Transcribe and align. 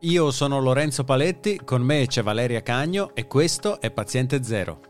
Io 0.00 0.30
sono 0.30 0.60
Lorenzo 0.60 1.04
Paletti, 1.04 1.62
con 1.64 1.80
me 1.80 2.06
c'è 2.06 2.22
Valeria 2.22 2.60
Cagno 2.60 3.12
e 3.14 3.26
questo 3.26 3.80
è 3.80 3.90
Paziente 3.90 4.44
Zero. 4.44 4.80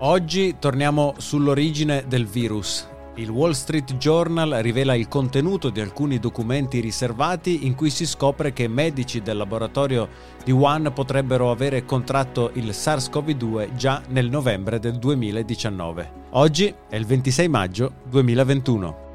Oggi 0.00 0.56
torniamo 0.58 1.14
sull'origine 1.16 2.04
del 2.06 2.26
virus. 2.26 2.86
Il 3.14 3.30
Wall 3.30 3.52
Street 3.52 3.94
Journal 3.94 4.50
rivela 4.60 4.94
il 4.94 5.08
contenuto 5.08 5.70
di 5.70 5.80
alcuni 5.80 6.18
documenti 6.18 6.80
riservati 6.80 7.64
in 7.64 7.74
cui 7.74 7.88
si 7.88 8.04
scopre 8.04 8.52
che 8.52 8.68
medici 8.68 9.22
del 9.22 9.38
laboratorio 9.38 10.08
di 10.44 10.52
Wuhan 10.52 10.92
potrebbero 10.94 11.50
avere 11.50 11.86
contratto 11.86 12.50
il 12.54 12.68
SARS-CoV-2 12.68 13.74
già 13.74 14.02
nel 14.08 14.28
novembre 14.28 14.78
del 14.78 14.98
2019. 14.98 16.26
Oggi 16.32 16.74
è 16.90 16.96
il 16.96 17.06
26 17.06 17.48
maggio 17.48 17.92
2021. 18.04 19.07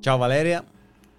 Ciao 0.00 0.16
Valeria. 0.16 0.64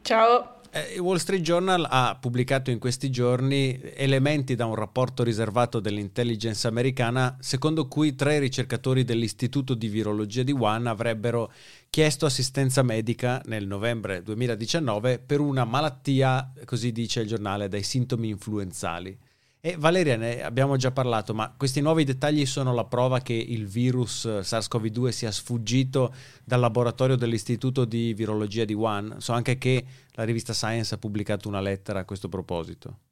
Ciao. 0.01 0.61
Eh, 0.71 0.93
il 0.95 1.01
Wall 1.01 1.17
Street 1.17 1.43
Journal 1.43 1.85
ha 1.87 2.17
pubblicato 2.19 2.71
in 2.71 2.79
questi 2.79 3.11
giorni 3.11 3.79
elementi 3.93 4.55
da 4.55 4.65
un 4.65 4.73
rapporto 4.73 5.21
riservato 5.21 5.79
dell'intelligence 5.79 6.67
americana 6.67 7.37
secondo 7.41 7.87
cui 7.87 8.15
tre 8.15 8.39
ricercatori 8.39 9.03
dell'Istituto 9.03 9.75
di 9.75 9.87
Virologia 9.87 10.41
di 10.41 10.51
Wuhan 10.51 10.87
avrebbero 10.87 11.51
chiesto 11.91 12.25
assistenza 12.25 12.81
medica 12.81 13.39
nel 13.45 13.67
novembre 13.67 14.23
2019 14.23 15.19
per 15.19 15.41
una 15.41 15.63
malattia, 15.63 16.51
così 16.65 16.91
dice 16.91 17.21
il 17.21 17.27
giornale, 17.27 17.67
dai 17.67 17.83
sintomi 17.83 18.29
influenzali. 18.29 19.15
E 19.63 19.77
Valeria, 19.77 20.17
ne 20.17 20.41
abbiamo 20.41 20.75
già 20.75 20.89
parlato, 20.89 21.35
ma 21.35 21.53
questi 21.55 21.81
nuovi 21.81 22.03
dettagli 22.03 22.47
sono 22.47 22.73
la 22.73 22.85
prova 22.85 23.19
che 23.19 23.33
il 23.33 23.67
virus 23.67 24.25
SARS-CoV-2 24.25 25.09
sia 25.09 25.29
sfuggito 25.29 26.11
dal 26.43 26.59
laboratorio 26.59 27.15
dell'Istituto 27.15 27.85
di 27.85 28.15
Virologia 28.15 28.65
di 28.65 28.73
Wuhan. 28.73 29.17
So 29.19 29.33
anche 29.33 29.59
che 29.59 29.85
la 30.13 30.23
rivista 30.23 30.51
Science 30.51 30.95
ha 30.95 30.97
pubblicato 30.97 31.47
una 31.47 31.61
lettera 31.61 31.99
a 31.99 32.05
questo 32.05 32.27
proposito. 32.27 33.10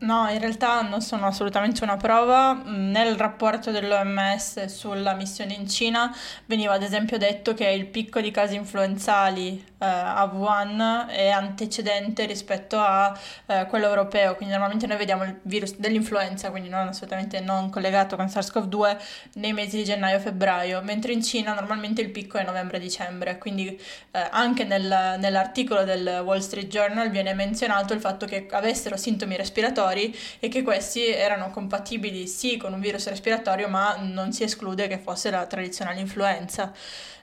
No, 0.00 0.28
in 0.28 0.38
realtà 0.38 0.80
non 0.82 1.00
sono 1.00 1.26
assolutamente 1.26 1.82
una 1.82 1.96
prova. 1.96 2.52
Nel 2.64 3.16
rapporto 3.16 3.72
dell'OMS 3.72 4.66
sulla 4.66 5.14
missione 5.14 5.54
in 5.54 5.68
Cina 5.68 6.14
veniva 6.46 6.74
ad 6.74 6.82
esempio 6.84 7.18
detto 7.18 7.52
che 7.52 7.68
il 7.68 7.86
picco 7.86 8.20
di 8.20 8.30
casi 8.30 8.54
influenzali 8.54 9.64
eh, 9.80 9.84
a 9.86 10.24
Wuhan 10.32 11.06
è 11.08 11.30
antecedente 11.30 12.26
rispetto 12.26 12.78
a 12.78 13.16
eh, 13.46 13.66
quello 13.68 13.86
europeo, 13.86 14.36
quindi 14.36 14.52
normalmente 14.54 14.86
noi 14.86 14.98
vediamo 14.98 15.24
il 15.24 15.40
virus 15.42 15.76
dell'influenza, 15.76 16.50
quindi 16.50 16.68
non 16.68 16.86
assolutamente 16.86 17.40
non 17.40 17.68
collegato 17.68 18.14
con 18.14 18.26
SARS-CoV-2 18.26 18.96
nei 19.34 19.52
mesi 19.52 19.78
di 19.78 19.84
gennaio-febbraio, 19.84 20.80
mentre 20.82 21.12
in 21.12 21.22
Cina 21.22 21.54
normalmente 21.54 22.02
il 22.02 22.10
picco 22.10 22.38
è 22.38 22.44
novembre-dicembre, 22.44 23.38
quindi 23.38 23.68
eh, 24.12 24.28
anche 24.30 24.62
nel, 24.64 25.16
nell'articolo 25.18 25.82
del 25.82 26.22
Wall 26.24 26.38
Street 26.38 26.68
Journal 26.68 27.10
viene 27.10 27.34
menzionato 27.34 27.94
il 27.94 28.00
fatto 28.00 28.26
che 28.26 28.46
avessero 28.50 28.96
sintomi 28.96 29.36
respiratori 29.36 29.86
respiratori 29.88 30.16
e 30.38 30.48
che 30.48 30.62
questi 30.62 31.06
erano 31.06 31.50
compatibili 31.50 32.26
sì 32.26 32.56
con 32.56 32.72
un 32.72 32.80
virus 32.80 33.08
respiratorio 33.08 33.68
ma 33.68 33.96
non 34.00 34.32
si 34.32 34.42
esclude 34.42 34.86
che 34.88 34.98
fosse 34.98 35.30
la 35.30 35.46
tradizionale 35.46 36.00
influenza. 36.00 36.72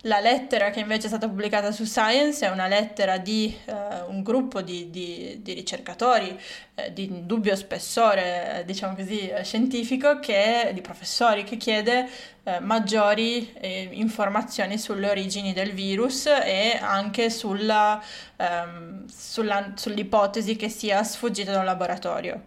La 0.02 0.19
lettera 0.19 0.69
che 0.69 0.81
invece 0.81 1.05
è 1.05 1.09
stata 1.09 1.27
pubblicata 1.27 1.71
su 1.71 1.83
Science 1.83 2.45
è 2.45 2.49
una 2.49 2.67
lettera 2.67 3.17
di 3.17 3.55
uh, 3.65 3.73
un 4.11 4.21
gruppo 4.21 4.61
di, 4.61 4.92
di, 4.92 5.39
di 5.42 5.54
ricercatori 5.54 6.39
eh, 6.75 6.91
di 6.91 7.25
dubbio 7.25 7.55
spessore, 7.55 8.63
diciamo 8.65 8.95
così, 8.95 9.31
scientifico, 9.43 10.19
che, 10.19 10.71
di 10.73 10.81
professori 10.81 11.43
che 11.43 11.55
chiede 11.58 12.08
eh, 12.43 12.59
maggiori 12.59 13.52
eh, 13.53 13.89
informazioni 13.93 14.77
sulle 14.77 15.09
origini 15.09 15.53
del 15.53 15.71
virus 15.71 16.25
e 16.25 16.77
anche 16.80 17.30
sulla, 17.30 18.02
ehm, 18.36 19.05
sulla, 19.08 19.71
sull'ipotesi 19.75 20.55
che 20.58 20.69
sia 20.69 21.02
sfuggito 21.03 21.52
da 21.52 21.59
un 21.59 21.65
laboratorio. 21.65 22.43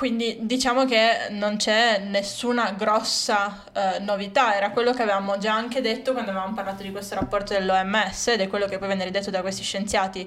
Quindi 0.00 0.38
diciamo 0.40 0.86
che 0.86 1.26
non 1.28 1.58
c'è 1.58 1.98
nessuna 1.98 2.72
grossa 2.72 3.64
eh, 3.70 3.98
novità, 3.98 4.56
era 4.56 4.70
quello 4.70 4.94
che 4.94 5.02
avevamo 5.02 5.36
già 5.36 5.52
anche 5.52 5.82
detto 5.82 6.12
quando 6.12 6.30
avevamo 6.30 6.54
parlato 6.54 6.82
di 6.82 6.90
questo 6.90 7.16
rapporto 7.16 7.52
dell'OMS 7.52 8.28
ed 8.28 8.40
è 8.40 8.48
quello 8.48 8.64
che 8.64 8.78
poi 8.78 8.88
venne 8.88 9.04
ridetto 9.04 9.28
da 9.28 9.42
questi 9.42 9.62
scienziati 9.62 10.20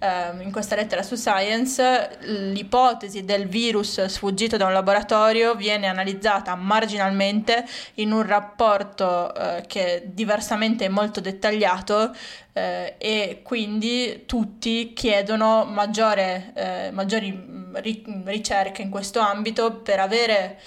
eh, 0.00 0.42
in 0.42 0.50
questa 0.50 0.74
lettera 0.74 1.04
su 1.04 1.14
Science. 1.14 2.18
L'ipotesi 2.22 3.24
del 3.24 3.46
virus 3.46 4.04
sfuggito 4.06 4.56
da 4.56 4.66
un 4.66 4.72
laboratorio 4.72 5.54
viene 5.54 5.86
analizzata 5.86 6.56
marginalmente 6.56 7.64
in 7.94 8.10
un 8.10 8.26
rapporto 8.26 9.32
eh, 9.32 9.62
che 9.68 10.02
diversamente 10.06 10.86
è 10.86 10.88
molto 10.88 11.20
dettagliato 11.20 12.12
eh, 12.52 12.96
e 12.98 13.40
quindi 13.44 14.24
tutti 14.26 14.92
chiedono 14.92 15.64
maggiore, 15.64 16.52
eh, 16.54 16.90
maggiori 16.90 17.32
mm, 17.32 17.69
ri- 17.74 18.04
ricerche 18.24 18.82
in 18.82 18.90
questo 18.90 19.20
ambito 19.20 19.74
per 19.74 20.00
avere 20.00 20.58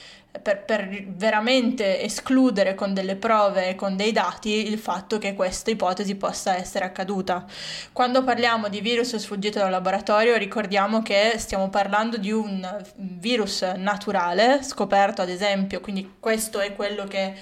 per, 0.41 0.63
per, 0.63 1.05
veramente 1.09 2.01
escludere 2.01 2.73
con 2.73 2.93
delle 2.93 3.15
prove 3.15 3.69
e 3.69 3.75
con 3.75 3.95
dei 3.95 4.11
dati 4.11 4.67
il 4.67 4.79
fatto 4.79 5.17
che 5.19 5.35
questa 5.35 5.69
ipotesi 5.69 6.15
possa 6.15 6.55
essere 6.55 6.85
accaduta. 6.85 7.45
Quando 7.91 8.23
parliamo 8.23 8.67
di 8.67 8.81
virus 8.81 9.15
sfuggito 9.15 9.59
dal 9.59 9.69
laboratorio 9.69 10.35
ricordiamo 10.35 11.01
che 11.01 11.35
stiamo 11.37 11.69
parlando 11.69 12.17
di 12.17 12.31
un 12.31 12.83
virus 12.95 13.61
naturale 13.61 14.63
scoperto 14.63 15.21
ad 15.21 15.29
esempio, 15.29 15.81
quindi 15.81 16.15
questo 16.19 16.59
è 16.59 16.73
quello 16.73 17.05
che 17.05 17.33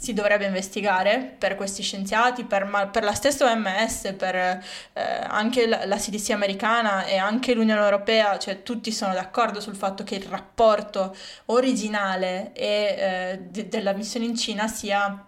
si 0.00 0.14
dovrebbe 0.14 0.46
investigare 0.46 1.34
per 1.36 1.56
questi 1.56 1.82
scienziati, 1.82 2.44
per, 2.44 2.64
ma, 2.64 2.86
per 2.86 3.04
la 3.04 3.12
stessa 3.12 3.52
OMS, 3.52 4.14
per 4.16 4.34
eh, 4.34 4.60
anche 4.94 5.66
la, 5.66 5.84
la, 5.84 5.96
CDC 5.96 6.30
americana 6.30 7.04
e 7.04 7.18
anche 7.18 7.52
l'Unione 7.52 7.82
Europea, 7.82 8.38
cioè 8.38 8.62
tutti 8.62 8.92
sono 8.92 9.12
d'accordo 9.12 9.60
sul 9.60 9.76
fatto 9.76 10.02
che 10.02 10.14
il 10.14 10.24
rapporto 10.24 11.14
originale 11.46 12.52
e, 12.54 12.64
eh, 12.66 13.38
de, 13.50 13.68
della 13.68 13.92
missione 13.92 14.24
in 14.24 14.36
Cina 14.36 14.68
sia 14.68 15.26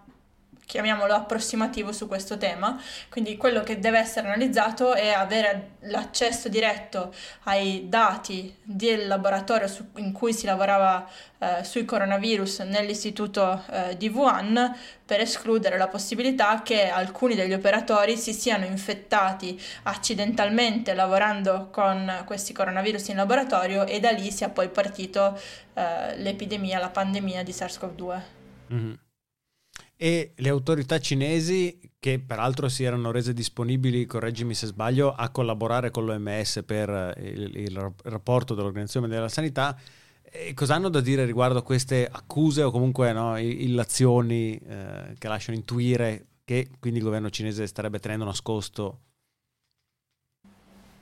chiamiamolo 0.73 1.13
approssimativo 1.13 1.91
su 1.91 2.07
questo 2.07 2.39
tema, 2.39 2.81
quindi 3.09 3.37
quello 3.37 3.61
che 3.61 3.77
deve 3.77 3.99
essere 3.99 4.25
analizzato 4.25 4.95
è 4.95 5.09
avere 5.09 5.73
l'accesso 5.81 6.49
diretto 6.49 7.13
ai 7.43 7.89
dati 7.89 8.57
del 8.63 9.05
laboratorio 9.05 9.67
su, 9.67 9.89
in 9.97 10.11
cui 10.11 10.33
si 10.33 10.47
lavorava 10.47 11.07
eh, 11.37 11.63
sui 11.63 11.85
coronavirus 11.85 12.61
nell'istituto 12.61 13.63
eh, 13.69 13.97
di 13.97 14.09
Wuhan 14.09 14.75
per 15.05 15.19
escludere 15.19 15.77
la 15.77 15.87
possibilità 15.87 16.63
che 16.63 16.89
alcuni 16.89 17.35
degli 17.35 17.53
operatori 17.53 18.17
si 18.17 18.33
siano 18.33 18.65
infettati 18.65 19.61
accidentalmente 19.83 20.95
lavorando 20.95 21.69
con 21.69 22.23
questi 22.25 22.51
coronavirus 22.51 23.09
in 23.09 23.17
laboratorio 23.17 23.85
e 23.85 23.99
da 23.99 24.09
lì 24.09 24.31
sia 24.31 24.49
poi 24.49 24.69
partito 24.69 25.39
eh, 25.75 26.17
l'epidemia, 26.17 26.79
la 26.79 26.89
pandemia 26.89 27.43
di 27.43 27.51
SARS-CoV-2. 27.51 28.21
Mm-hmm 28.73 29.02
e 30.03 30.33
le 30.35 30.49
autorità 30.49 30.99
cinesi, 30.99 31.79
che 31.97 32.19
peraltro 32.19 32.67
si 32.67 32.83
erano 32.83 33.11
rese 33.11 33.31
disponibili, 33.31 34.05
correggimi 34.05 34.53
se 34.53 34.65
sbaglio, 34.67 35.13
a 35.13 35.29
collaborare 35.29 35.91
con 35.91 36.03
l'OMS 36.03 36.63
per 36.65 36.89
eh, 36.89 37.29
il, 37.29 37.55
il 37.55 37.93
rapporto 38.03 38.53
dell'Organizzazione 38.53 39.07
della 39.07 39.29
Sanità, 39.29 39.79
cosa 40.55 40.75
hanno 40.75 40.89
da 40.89 40.99
dire 40.99 41.23
riguardo 41.23 41.59
a 41.59 41.63
queste 41.63 42.05
accuse 42.05 42.63
o 42.63 42.71
comunque 42.71 43.13
no, 43.13 43.37
illazioni 43.37 44.57
eh, 44.57 45.15
che 45.17 45.27
lasciano 45.29 45.55
intuire 45.57 46.25
che 46.43 46.67
quindi 46.81 46.99
il 46.99 47.05
governo 47.05 47.29
cinese 47.29 47.65
starebbe 47.65 47.99
tenendo 47.99 48.25
nascosto 48.25 48.99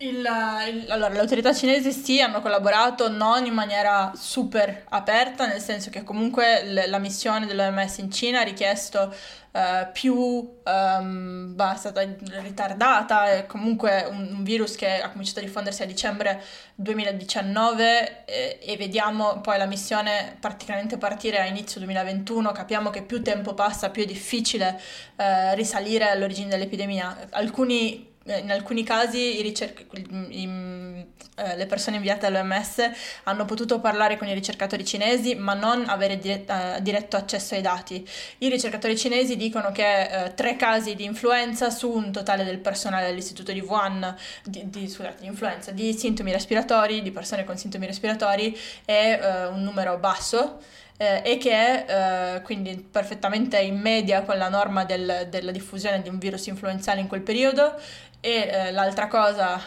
il, 0.01 0.17
il, 0.17 0.85
allora, 0.89 1.09
le 1.09 1.19
autorità 1.19 1.53
cinesi 1.53 1.91
sì 1.91 2.21
hanno 2.21 2.41
collaborato 2.41 3.09
non 3.09 3.45
in 3.45 3.53
maniera 3.53 4.11
super 4.15 4.85
aperta, 4.89 5.45
nel 5.45 5.61
senso 5.61 5.89
che 5.89 6.03
comunque 6.03 6.65
l- 6.65 6.89
la 6.89 6.97
missione 6.97 7.45
dell'OMS 7.45 7.97
in 7.97 8.11
Cina 8.11 8.39
ha 8.39 8.43
richiesto 8.43 9.13
uh, 9.51 9.91
più, 9.93 10.15
um, 10.15 11.55
bah, 11.55 11.75
è 11.75 11.77
stata 11.77 12.01
ritardata, 12.41 13.31
è 13.31 13.45
comunque 13.45 14.07
un, 14.09 14.35
un, 14.37 14.43
virus 14.43 14.75
che 14.75 15.01
ha 15.01 15.09
cominciato 15.09 15.39
a 15.39 15.43
diffondersi 15.43 15.83
a 15.83 15.85
dicembre 15.85 16.41
2019 16.75 18.25
e, 18.25 18.59
e 18.59 18.77
vediamo 18.77 19.39
poi 19.41 19.57
la 19.59 19.65
missione 19.65 20.35
praticamente 20.39 20.97
partire 20.97 21.39
a 21.39 21.45
inizio 21.45 21.79
2021, 21.79 22.51
capiamo 22.51 22.89
che 22.89 23.03
più 23.03 23.21
tempo 23.21 23.53
passa 23.53 23.91
più 23.91 24.01
è 24.01 24.05
difficile 24.05 24.79
uh, 25.17 25.53
risalire 25.53 26.09
all'origine 26.09 26.49
dell'epidemia. 26.49 27.27
Alcuni 27.31 28.09
eh, 28.09 28.10
in 28.25 28.51
alcuni 28.51 28.83
casi 28.83 29.41
ricerc- 29.41 29.85
i, 30.29 31.07
eh, 31.35 31.55
le 31.55 31.65
persone 31.65 31.95
inviate 31.95 32.27
all'OMS 32.27 32.89
hanno 33.23 33.45
potuto 33.45 33.79
parlare 33.79 34.17
con 34.17 34.27
i 34.27 34.33
ricercatori 34.33 34.85
cinesi 34.85 35.33
ma 35.33 35.53
non 35.53 35.85
avere 35.87 36.19
eh, 36.21 36.79
diretto 36.81 37.17
accesso 37.17 37.55
ai 37.55 37.61
dati. 37.61 38.07
I 38.39 38.49
ricercatori 38.49 38.95
cinesi 38.95 39.35
dicono 39.37 39.71
che 39.71 40.01
eh, 40.25 40.33
tre 40.35 40.55
casi 40.55 40.95
di 40.95 41.03
influenza 41.03 41.71
su 41.71 41.89
un 41.89 42.11
totale 42.11 42.43
del 42.43 42.59
personale 42.59 43.07
dell'istituto 43.07 43.51
di 43.51 43.59
Wuhan, 43.59 44.15
di, 44.43 44.69
di, 44.69 44.87
scusate, 44.87 45.21
di 45.21 45.25
influenza, 45.25 45.71
di 45.71 45.93
sintomi 45.93 46.31
respiratori, 46.31 47.01
di 47.01 47.11
persone 47.11 47.43
con 47.43 47.57
sintomi 47.57 47.87
respiratori 47.87 48.55
è 48.85 49.19
eh, 49.19 49.45
un 49.47 49.63
numero 49.63 49.97
basso 49.97 50.59
eh, 51.01 51.21
e 51.25 51.37
che 51.37 52.35
eh, 52.35 52.41
quindi 52.43 52.77
perfettamente 52.77 53.59
in 53.59 53.79
media 53.79 54.21
con 54.21 54.37
la 54.37 54.49
norma 54.49 54.85
del, 54.85 55.27
della 55.29 55.51
diffusione 55.51 56.03
di 56.03 56.09
un 56.09 56.19
virus 56.19 56.45
influenzale 56.45 56.99
in 56.99 57.07
quel 57.07 57.21
periodo 57.21 57.75
e 58.21 58.29
eh, 58.29 58.71
l'altra 58.71 59.07
cosa 59.07 59.59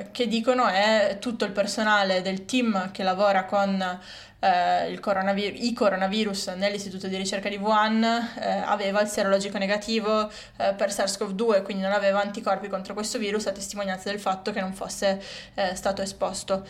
eh, 0.00 0.10
che 0.10 0.26
dicono 0.26 0.66
è 0.66 1.18
tutto 1.20 1.44
il 1.44 1.52
personale 1.52 2.22
del 2.22 2.46
team 2.46 2.90
che 2.90 3.02
lavora 3.02 3.44
con 3.44 4.00
eh, 4.40 4.98
coronavir- 4.98 5.62
i 5.62 5.72
coronavirus 5.74 6.48
nell'istituto 6.56 7.06
di 7.06 7.16
ricerca 7.16 7.50
di 7.50 7.56
Wuhan 7.56 8.02
eh, 8.02 8.62
aveva 8.64 9.02
il 9.02 9.08
serologico 9.08 9.58
negativo 9.58 10.30
eh, 10.56 10.72
per 10.74 10.90
SARS-CoV-2, 10.90 11.62
quindi 11.62 11.82
non 11.82 11.92
aveva 11.92 12.20
anticorpi 12.22 12.68
contro 12.68 12.94
questo 12.94 13.18
virus 13.18 13.46
a 13.46 13.52
testimonianza 13.52 14.10
del 14.10 14.20
fatto 14.20 14.52
che 14.52 14.60
non 14.60 14.72
fosse 14.72 15.22
eh, 15.54 15.74
stato 15.74 16.00
esposto. 16.00 16.64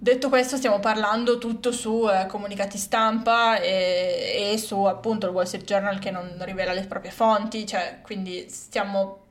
Detto 0.00 0.28
questo, 0.28 0.56
stiamo 0.56 0.78
parlando 0.78 1.38
tutto 1.38 1.72
su 1.72 2.08
eh, 2.08 2.26
comunicati 2.26 2.78
stampa 2.78 3.58
e, 3.58 4.52
e, 4.52 4.58
su 4.58 4.84
appunto 4.84 5.26
il 5.26 5.32
Wall 5.32 5.44
Street 5.44 5.64
Journal 5.64 5.98
che 5.98 6.12
non 6.12 6.36
rivela 6.40 6.72
le 6.72 6.86
proprie 6.86 7.10
fonti, 7.10 7.66
cioè 7.66 7.98
quindi 8.02 8.48
stiamo 8.48 9.26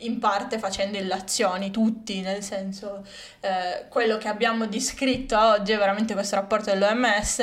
in 0.00 0.18
parte 0.18 0.58
facendo 0.58 0.98
illazioni 0.98 1.70
tutti, 1.70 2.20
nel 2.20 2.42
senso 2.42 3.04
eh, 3.40 3.86
quello 3.88 4.18
che 4.18 4.28
abbiamo 4.28 4.66
descritto 4.66 5.38
oggi 5.38 5.72
è 5.72 5.78
veramente 5.78 6.14
questo 6.14 6.36
rapporto 6.36 6.70
dell'OMS 6.70 7.40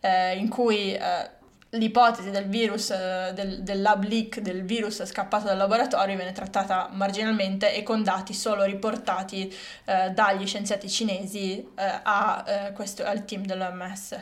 eh, 0.00 0.36
in 0.36 0.48
cui 0.48 0.94
eh, 0.94 1.30
l'ipotesi 1.70 2.30
del 2.30 2.46
virus, 2.46 2.90
eh, 2.90 3.32
del, 3.34 3.62
del, 3.62 3.80
lab 3.80 4.04
leak 4.04 4.40
del 4.40 4.64
virus 4.64 5.04
scappato 5.04 5.46
dal 5.46 5.56
laboratorio 5.56 6.16
viene 6.16 6.32
trattata 6.32 6.88
marginalmente 6.92 7.74
e 7.74 7.82
con 7.82 8.02
dati 8.02 8.32
solo 8.32 8.64
riportati 8.64 9.52
eh, 9.84 10.10
dagli 10.10 10.46
scienziati 10.46 10.88
cinesi 10.88 11.58
eh, 11.58 12.00
a, 12.02 12.72
questo, 12.74 13.04
al 13.04 13.24
team 13.24 13.44
dell'OMS. 13.44 14.18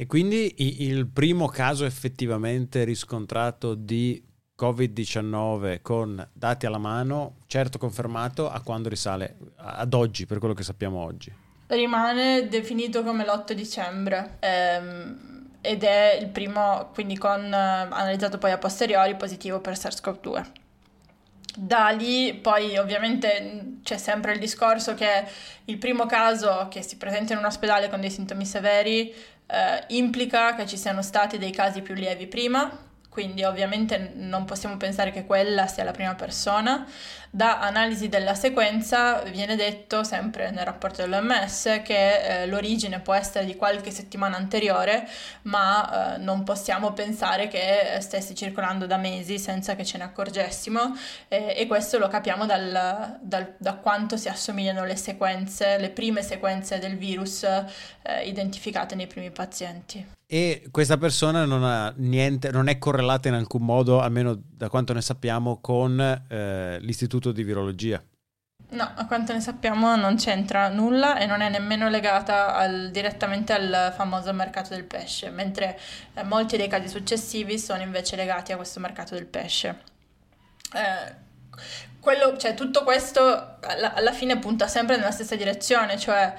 E 0.00 0.06
quindi 0.06 0.54
il 0.88 1.08
primo 1.08 1.48
caso 1.48 1.84
effettivamente 1.84 2.84
riscontrato 2.84 3.74
di 3.74 4.22
Covid-19 4.58 5.80
con 5.82 6.26
dati 6.32 6.66
alla 6.66 6.78
mano, 6.78 7.36
certo 7.46 7.78
confermato, 7.78 8.50
a 8.50 8.60
quando 8.60 8.88
risale? 8.88 9.36
Ad 9.56 9.94
oggi, 9.94 10.26
per 10.26 10.38
quello 10.38 10.54
che 10.54 10.64
sappiamo 10.64 11.02
oggi. 11.02 11.32
Rimane 11.68 12.48
definito 12.48 13.04
come 13.04 13.24
l'8 13.24 13.52
dicembre. 13.52 14.36
Ehm, 14.40 15.28
ed 15.60 15.84
è 15.84 16.18
il 16.20 16.28
primo, 16.28 16.90
quindi 16.92 17.16
con 17.16 17.44
eh, 17.44 17.56
analizzato 17.56 18.38
poi 18.38 18.52
a 18.52 18.58
posteriori, 18.58 19.16
positivo 19.16 19.60
per 19.60 19.74
SARS-CoV-2. 19.74 20.46
Da 21.56 21.88
lì 21.88 22.34
poi 22.34 22.78
ovviamente 22.78 23.78
c'è 23.82 23.96
sempre 23.96 24.32
il 24.32 24.38
discorso 24.38 24.94
che 24.94 25.24
il 25.64 25.78
primo 25.78 26.06
caso 26.06 26.68
che 26.70 26.82
si 26.82 26.96
presenta 26.96 27.32
in 27.32 27.40
un 27.40 27.46
ospedale 27.46 27.88
con 27.88 28.00
dei 28.00 28.10
sintomi 28.10 28.46
severi 28.46 29.12
eh, 29.46 29.84
implica 29.88 30.54
che 30.54 30.66
ci 30.66 30.76
siano 30.76 31.02
stati 31.02 31.36
dei 31.36 31.50
casi 31.50 31.82
più 31.82 31.94
lievi 31.94 32.28
prima, 32.28 32.70
quindi 33.18 33.42
ovviamente 33.42 34.12
non 34.14 34.44
possiamo 34.44 34.76
pensare 34.76 35.10
che 35.10 35.26
quella 35.26 35.66
sia 35.66 35.82
la 35.82 35.90
prima 35.90 36.14
persona. 36.14 36.86
Da 37.30 37.58
analisi 37.58 38.08
della 38.08 38.36
sequenza 38.36 39.22
viene 39.22 39.56
detto, 39.56 40.04
sempre 40.04 40.52
nel 40.52 40.64
rapporto 40.64 41.02
dell'OMS, 41.02 41.80
che 41.82 42.42
eh, 42.42 42.46
l'origine 42.46 43.00
può 43.00 43.14
essere 43.14 43.44
di 43.44 43.56
qualche 43.56 43.90
settimana 43.90 44.36
anteriore, 44.36 45.08
ma 45.42 46.14
eh, 46.14 46.18
non 46.18 46.44
possiamo 46.44 46.92
pensare 46.92 47.48
che 47.48 47.98
stessi 47.98 48.36
circolando 48.36 48.86
da 48.86 48.98
mesi 48.98 49.36
senza 49.40 49.74
che 49.74 49.84
ce 49.84 49.98
ne 49.98 50.04
accorgessimo 50.04 50.96
eh, 51.26 51.54
e 51.56 51.66
questo 51.66 51.98
lo 51.98 52.06
capiamo 52.06 52.46
dal, 52.46 53.18
dal, 53.20 53.54
da 53.58 53.74
quanto 53.74 54.16
si 54.16 54.28
assomigliano 54.28 54.84
le 54.84 54.94
sequenze, 54.94 55.76
le 55.78 55.90
prime 55.90 56.22
sequenze 56.22 56.78
del 56.78 56.96
virus 56.96 57.42
eh, 57.42 57.66
identificate 58.26 58.94
nei 58.94 59.08
primi 59.08 59.32
pazienti 59.32 60.17
e 60.30 60.68
questa 60.70 60.98
persona 60.98 61.46
non, 61.46 61.94
niente, 61.96 62.50
non, 62.50 62.68
è 62.68 62.76
correlata 62.76 63.28
in 63.28 63.34
alcun 63.34 63.62
modo, 63.62 64.02
almeno 64.02 64.38
da 64.38 64.68
quanto 64.68 64.92
ne 64.92 65.00
sappiamo, 65.00 65.58
con 65.58 65.98
eh, 65.98 66.78
l'istituto 66.80 67.32
di 67.32 67.42
virologia. 67.42 68.02
No, 68.70 68.92
a 68.94 69.06
quanto 69.06 69.32
ne 69.32 69.40
sappiamo 69.40 69.96
non 69.96 70.16
c'entra 70.16 70.68
nulla 70.68 71.16
e 71.16 71.24
non 71.24 71.40
è 71.40 71.48
nemmeno 71.48 71.88
legata 71.88 72.54
al, 72.54 72.90
direttamente 72.90 73.54
al 73.54 73.94
famoso 73.96 74.30
mercato 74.34 74.74
del 74.74 74.84
pesce, 74.84 75.30
mentre 75.30 75.80
eh, 76.12 76.22
molti 76.24 76.58
dei 76.58 76.68
casi 76.68 76.88
successivi 76.88 77.58
sono 77.58 77.80
invece 77.80 78.14
legati 78.14 78.52
a 78.52 78.56
questo 78.56 78.80
mercato 78.80 79.14
del 79.14 79.24
pesce. 79.24 79.80
Eh, 80.74 81.26
quello, 82.00 82.36
cioè, 82.36 82.52
tutto 82.52 82.84
questo 82.84 83.56
alla, 83.62 83.94
alla 83.94 84.12
fine 84.12 84.38
punta 84.38 84.68
sempre 84.68 84.96
nella 84.96 85.10
stessa 85.10 85.36
direzione, 85.36 85.98
cioè 85.98 86.34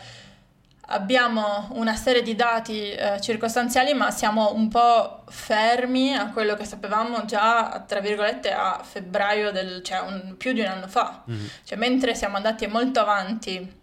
abbiamo 0.89 1.67
una 1.71 1.95
serie 1.95 2.21
di 2.21 2.35
dati 2.35 2.91
eh, 2.91 3.19
circostanziali, 3.21 3.93
ma 3.93 4.11
siamo 4.11 4.53
un 4.53 4.67
po' 4.67 5.23
fermi 5.27 6.15
a 6.15 6.31
quello 6.31 6.55
che 6.55 6.65
sapevamo 6.65 7.25
già, 7.25 7.83
tra 7.87 7.99
virgolette, 7.99 8.51
a 8.51 8.81
febbraio 8.83 9.51
del, 9.51 9.81
cioè 9.83 9.99
un, 10.01 10.35
più 10.37 10.53
di 10.53 10.61
un 10.61 10.67
anno 10.67 10.87
fa. 10.87 11.23
Mm-hmm. 11.29 11.45
Cioè, 11.63 11.77
mentre 11.77 12.15
siamo 12.15 12.37
andati 12.37 12.67
molto 12.67 12.99
avanti 12.99 13.77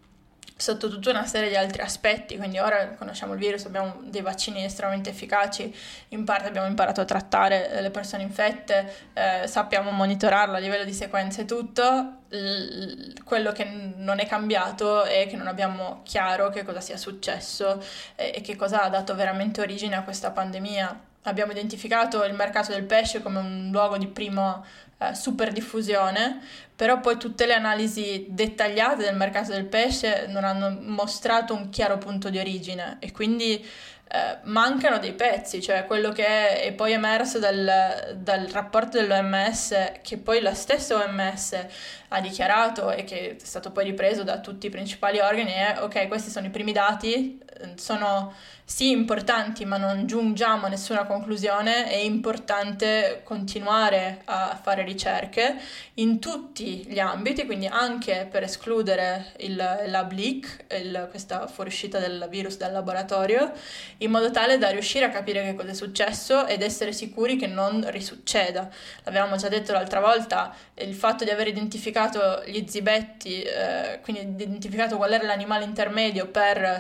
sotto 0.59 0.89
tutta 0.89 1.11
una 1.11 1.27
serie 1.27 1.51
di 1.51 1.57
altri 1.57 1.83
aspetti, 1.83 2.39
quindi 2.39 2.59
ora 2.59 2.95
conosciamo 2.97 3.35
il 3.35 3.39
virus, 3.39 3.67
abbiamo 3.67 4.01
dei 4.05 4.23
vaccini 4.23 4.65
estremamente 4.65 5.11
efficaci, 5.11 5.75
in 6.09 6.25
parte 6.25 6.49
abbiamo 6.49 6.67
imparato 6.67 7.03
a 7.03 7.05
trattare 7.05 7.71
eh, 7.71 7.83
le 7.83 7.91
persone 7.91 8.23
infette, 8.23 9.11
eh, 9.13 9.47
sappiamo 9.47 9.91
monitorarlo 9.91 10.57
a 10.57 10.59
livello 10.59 10.85
di 10.85 10.95
sequenze 10.95 11.43
e 11.43 11.45
tutto, 11.45 12.15
L- 12.29 13.23
quello 13.23 13.53
che 13.53 13.65
non 13.97 14.19
è 14.19 14.27
cambiato 14.27 15.05
è 15.05 15.27
che 15.29 15.37
non 15.37 15.47
abbiamo 15.47 16.01
chiaro 16.05 16.49
che 16.49 16.65
cosa 16.65 16.81
sia 16.81 16.97
successo 16.97 17.83
e, 18.15 18.33
e 18.37 18.41
che 18.41 18.57
cosa 18.57 18.83
ha 18.83 18.89
dato 18.89 19.15
veramente 19.15 19.61
origine 19.61 19.95
a 19.95 20.03
questa 20.03 20.31
pandemia. 20.31 21.01
Abbiamo 21.27 21.53
identificato 21.53 22.25
il 22.25 22.35
mercato 22.35 22.73
del 22.73 22.85
pesce 22.85 23.21
come 23.21 23.39
un 23.39 23.69
luogo 23.73 23.99
di 23.99 24.07
primo 24.07 24.65
eh, 24.99 25.15
super 25.15 25.53
diffusione, 25.53 26.41
però 26.75 27.01
poi 27.01 27.17
tutte 27.19 27.47
le 27.47 27.55
analisi 27.55 28.27
dettagliate 28.29 29.03
del 29.03 29.17
mercato 29.17 29.51
del 29.51 29.65
pesce 29.65 30.27
non 30.29 30.45
hanno 30.45 30.77
mostrato 30.81 31.55
un 31.55 31.69
chiaro 31.69 31.99
punto 31.99 32.31
di 32.31 32.39
origine 32.39 32.97
e 33.01 33.13
quindi 33.13 33.65
eh, 34.09 34.39
mancano 34.45 34.99
dei 34.99 35.15
pezzi, 35.15 35.61
cioè 35.61 35.85
quello 35.85 36.13
che 36.13 36.61
è, 36.63 36.73
poi 36.73 36.93
emerso 36.93 37.41
dal, 37.41 38.17
dal, 38.17 38.47
rapporto 38.47 39.01
dell'OMS, 39.01 39.95
che 40.01 40.17
poi 40.19 40.41
la 40.41 40.55
stessa 40.55 40.95
OMS 40.95 41.67
ha 42.09 42.21
dichiarato 42.21 42.91
e 42.93 43.03
che 43.03 43.37
è 43.37 43.45
stato 43.45 43.73
poi 43.73 43.85
ripreso 43.85 44.23
da 44.23 44.39
tutti 44.39 44.67
i 44.67 44.71
principali 44.71 45.19
organi, 45.19 45.51
è 45.51 45.79
ok, 45.81 46.07
questi 46.07 46.31
sono 46.31 46.47
i 46.47 46.51
primi 46.51 46.71
dati, 46.71 47.43
sono 47.77 48.35
sì 48.69 48.91
importanti 48.91 49.65
ma 49.65 49.77
non 49.77 50.07
giungiamo 50.07 50.67
a 50.67 50.69
nessuna 50.69 51.05
conclusione, 51.05 51.89
è 51.89 51.95
importante 51.95 53.21
continuare 53.23 54.23
a 54.25 54.59
fare 54.61 54.83
ricerche 54.83 55.57
in 55.95 56.19
tutti 56.19 56.85
gli 56.85 56.99
ambiti, 56.99 57.47
quindi 57.47 57.67
anche 57.67 58.27
per 58.29 58.43
escludere 58.43 59.33
il 59.39 59.55
lab 59.55 60.11
leak, 60.11 60.65
il, 60.73 61.07
questa 61.11 61.47
fuoriuscita 61.47 62.01
del 62.01 62.27
virus 62.29 62.57
dal 62.57 62.73
laboratorio, 62.73 63.53
in 63.99 64.11
modo 64.11 64.33
tale 64.33 64.59
da 64.59 64.71
riuscire 64.71 65.05
a 65.05 65.11
capire 65.11 65.45
che 65.45 65.55
cosa 65.55 65.71
è 65.71 65.75
successo 65.75 66.47
ed 66.47 66.63
essere 66.63 66.93
sicuri 66.93 67.37
che 67.37 67.47
non 67.47 67.89
risucceda. 67.89 68.69
L'avevamo 69.05 69.37
già 69.37 69.49
detto 69.49 69.73
l'altra 69.73 70.01
volta, 70.01 70.53
il 70.75 70.95
fatto 70.95 71.23
di 71.23 71.31
aver 71.31 71.47
identificato 71.47 72.43
gli 72.45 72.65
zibetti, 72.67 73.43
eh, 73.43 74.01
quindi 74.03 74.23
identificato 74.23 74.97
qual 74.97 75.13
era 75.13 75.25
l'animale 75.25 75.65
intermedio 75.65 76.27
per 76.27 76.79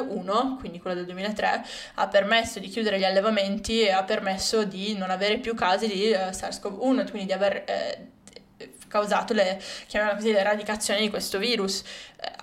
SARS-1, 0.00 0.58
quindi 0.58 0.80
quello 0.80 0.96
del 0.96 1.02
del 1.02 1.06
2003 1.06 1.64
ha 1.94 2.08
permesso 2.08 2.58
di 2.58 2.68
chiudere 2.68 2.98
gli 2.98 3.04
allevamenti 3.04 3.82
e 3.82 3.90
ha 3.90 4.02
permesso 4.02 4.64
di 4.64 4.96
non 4.96 5.10
avere 5.10 5.38
più 5.38 5.54
casi 5.54 5.86
di 5.86 6.10
eh, 6.10 6.32
SARS-CoV-1, 6.32 7.10
quindi 7.10 7.26
di 7.26 7.32
aver 7.32 7.64
eh, 7.66 8.06
causato 8.88 9.32
le, 9.32 9.60
così, 10.14 10.32
l'eradicazione 10.32 11.00
di 11.00 11.10
questo 11.10 11.38
virus. 11.38 11.82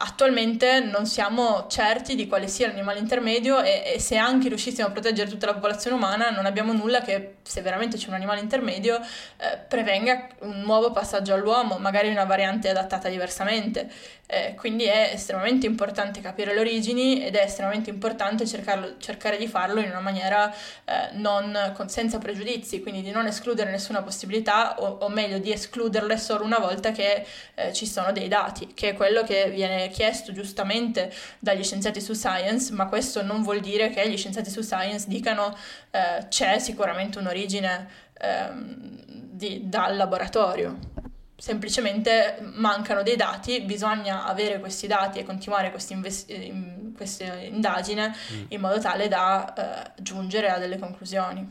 Attualmente 0.02 0.80
non 0.80 1.06
siamo 1.06 1.68
certi 1.70 2.16
di 2.16 2.28
quale 2.28 2.48
sia 2.48 2.68
l'animale 2.68 3.00
intermedio 3.00 3.62
e, 3.62 3.94
e, 3.96 4.00
se 4.00 4.18
anche 4.18 4.48
riuscissimo 4.48 4.88
a 4.88 4.92
proteggere 4.92 5.30
tutta 5.30 5.46
la 5.46 5.54
popolazione 5.54 5.96
umana 5.96 6.30
non 6.30 6.46
abbiamo 6.46 6.74
nulla 6.74 7.02
che, 7.02 7.36
se 7.44 7.62
veramente 7.62 7.98
c'è 7.98 8.08
un 8.10 8.16
animale 8.16 8.42
intermedio, 8.42 8.98
eh, 8.98 9.58
prevenga 9.68 10.28
un 10.40 10.62
nuovo 10.62 10.92
passaggio 10.92 11.34
all'uomo, 11.34 11.78
magari 11.78 12.10
una 12.10 12.26
variante 12.26 12.70
adattata 12.70 13.10
diversamente. 13.10 13.90
Eh, 14.32 14.54
quindi 14.54 14.84
è 14.84 15.10
estremamente 15.14 15.66
importante 15.66 16.22
capire 16.22 16.54
le 16.54 16.60
origini 16.60 17.26
ed 17.26 17.36
è 17.36 17.42
estremamente 17.42 17.90
importante 17.90 18.46
cercarlo, 18.46 18.98
cercare 19.00 19.38
di 19.38 19.48
farlo 19.48 19.80
in 19.80 19.90
una 19.90 20.02
maniera 20.02 20.54
eh, 20.86 21.10
non, 21.14 21.74
con, 21.76 21.90
senza 21.90 22.20
pregiudizi, 22.20 22.80
quindi 22.82 23.02
di 23.02 23.10
non 23.10 23.26
escludere 23.26 23.72
nessuna 23.72 24.04
possibilità 24.04 24.80
o, 24.82 25.00
o 25.02 25.10
meglio 25.10 25.40
di 25.40 25.52
escluderle 25.52 26.16
solo 26.20 26.44
una 26.44 26.60
volta 26.60 26.92
che 26.92 27.26
eh, 27.56 27.74
ci 27.74 27.88
sono 27.88 28.12
dei 28.12 28.28
dati, 28.28 28.74
che 28.76 28.90
è 28.90 28.94
quello 28.94 29.24
che 29.24 29.50
viene 29.50 29.69
chiesto 29.92 30.32
giustamente 30.32 31.14
dagli 31.40 31.64
scienziati 31.64 32.02
su 32.02 32.14
Science, 32.14 32.74
ma 32.74 32.88
questo 32.88 33.22
non 33.22 33.44
vuol 33.44 33.60
dire 33.60 33.90
che 33.90 34.10
gli 34.10 34.18
scienziati 34.18 34.50
su 34.50 34.62
Science 34.62 35.08
dicano 35.08 35.56
eh, 35.92 36.28
c'è 36.28 36.60
sicuramente 36.60 37.20
un'origine 37.20 37.90
ehm, 38.20 39.02
di, 39.06 39.62
dal 39.66 39.96
laboratorio 39.96 41.08
semplicemente 41.40 42.38
mancano 42.42 43.02
dei 43.02 43.16
dati, 43.16 43.62
bisogna 43.62 44.26
avere 44.26 44.60
questi 44.60 44.88
dati 44.88 45.20
e 45.20 45.24
continuare 45.24 45.74
invest- 45.88 46.94
questa 46.96 47.34
indagine 47.36 48.10
mm. 48.10 48.44
in 48.50 48.60
modo 48.60 48.78
tale 48.80 49.08
da 49.08 49.54
eh, 49.54 50.02
giungere 50.02 50.50
a 50.50 50.60
delle 50.60 50.78
conclusioni. 50.78 51.48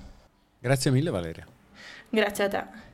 Grazie 0.58 0.90
mille 0.90 1.10
Valeria. 1.10 1.46
Grazie 2.10 2.44
a 2.44 2.48
te. 2.48 2.87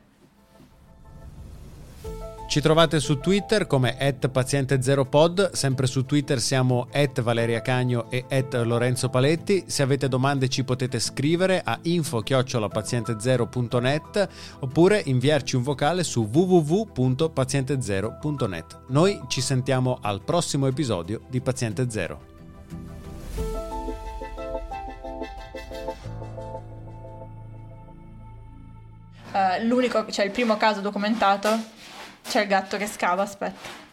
Ci 2.47 2.61
trovate 2.61 2.99
su 2.99 3.19
Twitter 3.19 3.65
come 3.67 3.97
paziente0pod, 4.31 5.51
sempre 5.51 5.85
su 5.87 6.05
Twitter 6.05 6.39
siamo 6.39 6.87
Valeria 7.21 7.61
Cagno 7.61 8.09
e 8.09 8.23
Lorenzo 8.63 9.09
Paletti. 9.09 9.65
Se 9.67 9.81
avete 9.81 10.07
domande 10.07 10.47
ci 10.47 10.63
potete 10.63 10.99
scrivere 10.99 11.63
a 11.65 11.79
info-paziente0.net 11.81 14.29
oppure 14.59 15.01
inviarci 15.03 15.55
un 15.55 15.63
vocale 15.63 16.03
su 16.03 16.29
www.paziente0.net. 16.31 18.81
Noi 18.89 19.19
ci 19.27 19.41
sentiamo 19.41 19.97
al 20.01 20.21
prossimo 20.21 20.67
episodio 20.67 21.21
di 21.27 21.41
Paziente 21.41 21.89
Zero. 21.89 22.33
Uh, 29.33 29.65
l'unico, 29.65 30.05
cioè 30.11 30.23
il 30.23 30.31
primo 30.31 30.55
caso 30.55 30.79
documentato 30.79 31.73
c'è 32.27 32.41
il 32.41 32.47
gatto 32.47 32.77
che 32.77 32.87
scava, 32.87 33.21
aspetta. 33.23 33.84